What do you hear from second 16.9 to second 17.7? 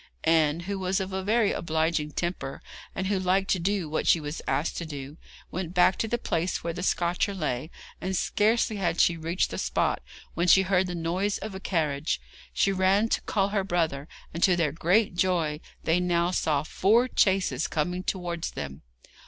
chaises